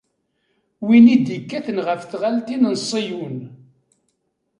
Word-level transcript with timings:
Win 0.85 1.05
i 1.15 1.17
d-ikkaten 1.25 1.77
ɣef 1.87 2.01
tɣaltin 2.11 2.63
n 2.73 2.77
Ṣiyun. 2.89 3.37